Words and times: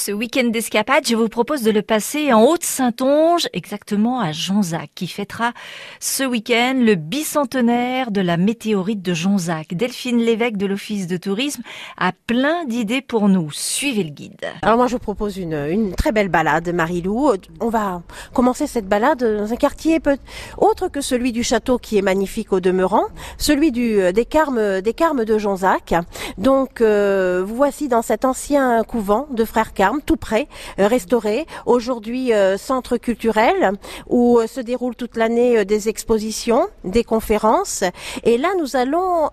Ce 0.00 0.12
week-end 0.12 0.44
d'escapade, 0.44 1.06
je 1.06 1.14
vous 1.14 1.28
propose 1.28 1.62
de 1.62 1.70
le 1.70 1.82
passer 1.82 2.32
en 2.32 2.42
Haute-Saintonge, 2.44 3.48
exactement 3.52 4.18
à 4.18 4.32
Jonzac, 4.32 4.88
qui 4.94 5.06
fêtera 5.06 5.52
ce 6.00 6.24
week-end 6.24 6.72
le 6.78 6.94
bicentenaire 6.94 8.10
de 8.10 8.22
la 8.22 8.38
météorite 8.38 9.02
de 9.02 9.12
Jonzac. 9.12 9.74
Delphine 9.74 10.16
Lévesque 10.16 10.56
de 10.56 10.64
l'Office 10.64 11.06
de 11.06 11.18
tourisme 11.18 11.60
a 11.98 12.12
plein 12.26 12.64
d'idées 12.64 13.02
pour 13.02 13.28
nous. 13.28 13.50
Suivez 13.52 14.04
le 14.04 14.08
guide. 14.08 14.40
Alors 14.62 14.78
moi 14.78 14.86
je 14.86 14.92
vous 14.94 15.00
propose 15.00 15.36
une, 15.36 15.92
très 15.94 16.12
belle 16.12 16.30
balade, 16.30 16.72
Marilou. 16.72 17.32
On 17.60 17.68
va 17.68 18.00
commencer 18.32 18.66
cette 18.66 18.88
balade 18.88 19.22
dans 19.22 19.52
un 19.52 19.56
quartier 19.56 20.00
autre 20.56 20.88
que 20.88 21.02
celui 21.02 21.30
du 21.30 21.42
château 21.42 21.76
qui 21.76 21.98
est 21.98 22.02
magnifique 22.02 22.54
au 22.54 22.60
demeurant, 22.60 23.04
celui 23.36 23.70
du, 23.70 24.00
Carmes, 24.30 24.80
des 24.80 24.94
Carmes 24.94 25.26
de 25.26 25.36
Jonzac. 25.36 25.92
Donc 26.38 26.80
euh, 26.80 27.42
vous 27.46 27.54
voici 27.54 27.88
dans 27.88 28.02
cet 28.02 28.24
ancien 28.24 28.82
couvent 28.84 29.26
de 29.30 29.44
frères 29.44 29.72
Carmes, 29.72 30.00
tout 30.04 30.16
près, 30.16 30.48
euh, 30.78 30.86
restauré, 30.86 31.46
aujourd'hui 31.66 32.32
euh, 32.32 32.56
centre 32.56 32.96
culturel 32.96 33.72
où 34.08 34.38
euh, 34.38 34.46
se 34.46 34.60
déroulent 34.60 34.96
toute 34.96 35.16
l'année 35.16 35.64
des 35.64 35.88
expositions, 35.88 36.68
des 36.84 37.04
conférences. 37.04 37.84
Et 38.24 38.38
là, 38.38 38.48
nous 38.58 38.76
allons 38.76 39.30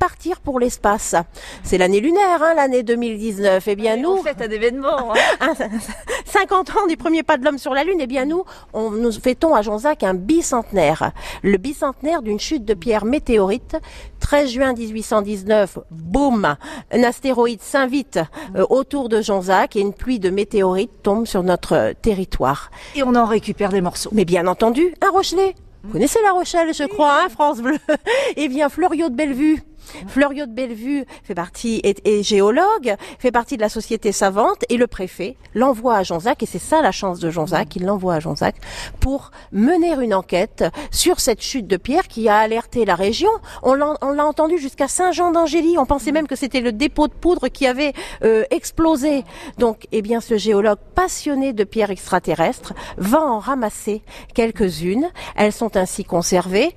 partir 0.00 0.40
pour 0.40 0.58
l'espace. 0.58 1.14
C'est 1.62 1.78
l'année 1.78 2.00
lunaire, 2.00 2.42
hein, 2.42 2.54
l'année 2.56 2.82
2019. 2.82 3.62
Eh 3.68 3.76
bien, 3.76 3.98
nous, 3.98 4.16
faites 4.22 4.40
un 4.40 4.50
événement. 4.50 5.12
Hein. 5.40 5.52
50 6.24 6.70
ans 6.70 6.86
du 6.88 6.96
premier 6.96 7.22
pas 7.22 7.36
de 7.36 7.44
l'homme 7.44 7.58
sur 7.58 7.74
la 7.74 7.84
Lune, 7.84 7.98
eh 8.00 8.06
bien, 8.06 8.24
nous, 8.24 8.44
on, 8.72 8.90
nous 8.90 9.12
fêtons 9.12 9.54
à 9.54 9.60
Jonzac 9.62 10.02
un 10.02 10.14
bicentenaire. 10.14 11.12
Le 11.42 11.58
bicentenaire 11.58 12.22
d'une 12.22 12.40
chute 12.40 12.64
de 12.64 12.74
pierre 12.74 13.04
météorite. 13.04 13.76
13 14.20 14.50
juin 14.50 14.72
1819, 14.72 15.78
boum, 15.90 16.56
un 16.92 17.02
astéroïde 17.02 17.62
s'invite 17.62 18.20
euh, 18.56 18.64
autour 18.70 19.08
de 19.08 19.20
Jonzac 19.20 19.76
et 19.76 19.80
une 19.80 19.92
pluie 19.92 20.18
de 20.18 20.30
météorites 20.30 21.02
tombe 21.02 21.26
sur 21.26 21.42
notre 21.42 21.74
euh, 21.74 21.92
territoire. 22.00 22.70
Et 22.94 23.02
on 23.02 23.14
en 23.14 23.26
récupère 23.26 23.70
des 23.70 23.80
morceaux. 23.80 24.10
Mais 24.12 24.24
bien 24.24 24.46
entendu, 24.46 24.94
un 25.02 25.10
Rochelet. 25.10 25.54
Vous 25.82 25.92
connaissez 25.92 26.18
La 26.22 26.32
Rochelle, 26.32 26.74
je 26.74 26.84
crois, 26.84 27.22
hein, 27.24 27.28
France 27.28 27.60
Bleu? 27.60 27.76
Eh 28.36 28.48
bien, 28.48 28.68
Fleuriot 28.68 29.08
de 29.08 29.14
Bellevue. 29.14 29.62
Fleuriot 30.08 30.46
de 30.46 30.52
Bellevue 30.52 31.04
fait 31.22 31.34
partie, 31.34 31.80
est, 31.84 32.06
est 32.06 32.22
géologue, 32.22 32.94
fait 33.18 33.30
partie 33.30 33.56
de 33.56 33.62
la 33.62 33.68
société 33.68 34.12
savante 34.12 34.64
et 34.68 34.76
le 34.76 34.86
préfet 34.86 35.36
l'envoie 35.54 35.96
à 35.96 36.02
Jonzac, 36.02 36.42
et 36.42 36.46
c'est 36.46 36.58
ça 36.58 36.82
la 36.82 36.92
chance 36.92 37.18
de 37.20 37.30
Jonzac, 37.30 37.76
il 37.76 37.84
l'envoie 37.84 38.14
à 38.14 38.20
Jonzac 38.20 38.56
pour 39.00 39.30
mener 39.52 39.94
une 40.00 40.14
enquête 40.14 40.64
sur 40.90 41.20
cette 41.20 41.42
chute 41.42 41.66
de 41.66 41.76
pierre 41.76 42.08
qui 42.08 42.28
a 42.28 42.38
alerté 42.38 42.84
la 42.84 42.94
région. 42.94 43.30
On 43.62 43.74
l'a 43.74 44.26
entendu 44.26 44.58
jusqu'à 44.58 44.88
Saint-Jean 44.88 45.30
d'Angély, 45.32 45.76
on 45.78 45.86
pensait 45.86 46.12
même 46.12 46.26
que 46.26 46.36
c'était 46.36 46.60
le 46.60 46.72
dépôt 46.72 47.08
de 47.08 47.12
poudre 47.12 47.48
qui 47.48 47.66
avait 47.66 47.92
euh, 48.24 48.44
explosé. 48.50 49.24
Donc, 49.58 49.86
eh 49.92 50.02
bien, 50.02 50.20
ce 50.20 50.36
géologue 50.36 50.78
passionné 50.94 51.52
de 51.52 51.64
pierres 51.64 51.90
extraterrestres 51.90 52.72
va 52.96 53.20
en 53.20 53.38
ramasser 53.38 54.02
quelques-unes. 54.34 55.08
Elles 55.36 55.52
sont 55.52 55.76
ainsi 55.76 56.04
conservées. 56.04 56.74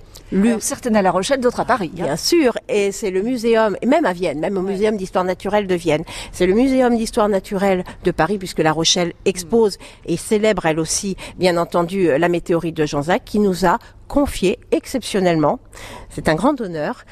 Alors, 0.50 0.61
certaines 0.61 0.95
à 0.95 1.02
La 1.02 1.11
Rochelle, 1.11 1.39
d'autres 1.39 1.59
à 1.59 1.66
Paris. 1.66 1.91
hein. 2.00 2.03
Bien 2.03 2.16
sûr, 2.17 2.58
et 2.67 2.91
c'est 3.03 3.11
le 3.11 3.21
muséum, 3.21 3.75
et 3.81 3.85
même 3.85 4.05
à 4.05 4.13
Vienne, 4.13 4.39
même 4.39 4.57
au 4.57 4.61
muséum 4.61 4.95
d'histoire 4.95 5.25
naturelle 5.25 5.67
de 5.67 5.75
Vienne. 5.75 6.05
C'est 6.31 6.45
le 6.45 6.53
muséum 6.53 6.95
d'histoire 6.95 7.27
naturelle 7.27 7.83
de 8.05 8.11
Paris, 8.11 8.37
puisque 8.37 8.59
La 8.59 8.71
Rochelle 8.71 9.11
expose 9.25 9.77
et 10.05 10.15
célèbre 10.15 10.65
elle 10.67 10.79
aussi, 10.79 11.17
bien 11.37 11.57
entendu, 11.57 12.07
la 12.17 12.29
météorite 12.29 12.77
de 12.77 12.85
Jean-Jacques, 12.85 13.25
qui 13.25 13.39
nous 13.39 13.65
a 13.65 13.77
confié 14.07 14.57
exceptionnellement, 14.71 15.59
c'est 16.09 16.29
un 16.29 16.35
grand 16.35 16.61
honneur, 16.61 17.03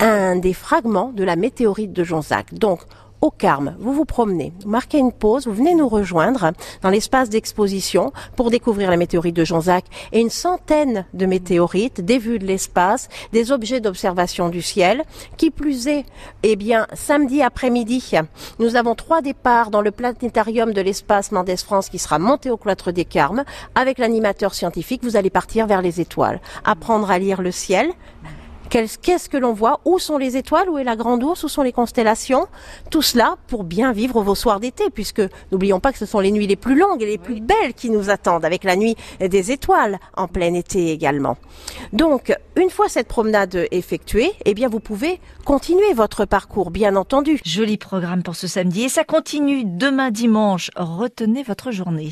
un 0.00 0.34
des 0.34 0.52
fragments 0.52 1.12
de 1.14 1.22
la 1.22 1.36
météorite 1.36 1.92
de 1.92 2.02
Jean-Jacques. 2.02 2.52
Donc, 2.52 2.80
au 3.22 3.30
Carme, 3.30 3.76
vous 3.78 3.92
vous 3.92 4.04
promenez, 4.04 4.52
vous 4.62 4.70
marquez 4.70 4.98
une 4.98 5.12
pause, 5.12 5.46
vous 5.46 5.52
venez 5.52 5.74
nous 5.74 5.88
rejoindre 5.88 6.52
dans 6.82 6.88
l'espace 6.88 7.28
d'exposition 7.28 8.12
pour 8.36 8.50
découvrir 8.50 8.90
la 8.90 8.96
météorite 8.96 9.36
de 9.36 9.44
Jean-Jacques 9.44 9.86
et 10.12 10.20
une 10.20 10.30
centaine 10.30 11.04
de 11.12 11.26
météorites, 11.26 12.00
des 12.00 12.18
vues 12.18 12.38
de 12.38 12.46
l'espace, 12.46 13.08
des 13.32 13.52
objets 13.52 13.80
d'observation 13.80 14.48
du 14.48 14.62
ciel. 14.62 15.04
Qui 15.36 15.50
plus 15.50 15.86
est, 15.88 16.04
eh 16.42 16.56
bien, 16.56 16.86
samedi 16.94 17.42
après-midi, 17.42 18.12
nous 18.58 18.76
avons 18.76 18.94
trois 18.94 19.20
départs 19.20 19.70
dans 19.70 19.82
le 19.82 19.90
planétarium 19.90 20.72
de 20.72 20.80
l'espace 20.80 21.32
Mendès 21.32 21.58
France 21.58 21.88
qui 21.88 21.98
sera 21.98 22.18
monté 22.18 22.50
au 22.50 22.56
cloître 22.56 22.92
des 22.92 23.04
Carmes 23.04 23.44
avec 23.74 23.98
l'animateur 23.98 24.54
scientifique. 24.54 25.02
Vous 25.02 25.16
allez 25.16 25.30
partir 25.30 25.66
vers 25.66 25.82
les 25.82 26.00
étoiles, 26.00 26.40
apprendre 26.64 27.10
à 27.10 27.18
lire 27.18 27.42
le 27.42 27.50
ciel, 27.50 27.90
Qu'est-ce 28.70 29.28
que 29.28 29.36
l'on 29.36 29.52
voit? 29.52 29.80
Où 29.84 29.98
sont 29.98 30.16
les 30.16 30.36
étoiles? 30.36 30.70
Où 30.70 30.78
est 30.78 30.84
la 30.84 30.94
grande 30.94 31.24
ours? 31.24 31.42
Où 31.42 31.48
sont 31.48 31.62
les 31.62 31.72
constellations? 31.72 32.46
Tout 32.90 33.02
cela 33.02 33.34
pour 33.48 33.64
bien 33.64 33.92
vivre 33.92 34.22
vos 34.22 34.36
soirs 34.36 34.60
d'été, 34.60 34.84
puisque 34.90 35.22
n'oublions 35.50 35.80
pas 35.80 35.90
que 35.90 35.98
ce 35.98 36.06
sont 36.06 36.20
les 36.20 36.30
nuits 36.30 36.46
les 36.46 36.54
plus 36.54 36.78
longues 36.78 37.02
et 37.02 37.06
les 37.06 37.18
plus 37.18 37.40
belles 37.40 37.74
qui 37.74 37.90
nous 37.90 38.10
attendent, 38.10 38.44
avec 38.44 38.62
la 38.62 38.76
nuit 38.76 38.94
des 39.18 39.50
étoiles 39.50 39.98
en 40.16 40.28
plein 40.28 40.54
été 40.54 40.92
également. 40.92 41.36
Donc, 41.92 42.32
une 42.56 42.70
fois 42.70 42.88
cette 42.88 43.08
promenade 43.08 43.66
effectuée, 43.72 44.30
eh 44.44 44.54
bien, 44.54 44.68
vous 44.68 44.80
pouvez 44.80 45.20
continuer 45.44 45.92
votre 45.92 46.24
parcours, 46.24 46.70
bien 46.70 46.94
entendu. 46.94 47.40
Joli 47.44 47.76
programme 47.76 48.22
pour 48.22 48.36
ce 48.36 48.46
samedi 48.46 48.84
et 48.84 48.88
ça 48.88 49.02
continue 49.02 49.64
demain 49.64 50.12
dimanche. 50.12 50.70
Retenez 50.76 51.42
votre 51.42 51.72
journée. 51.72 52.10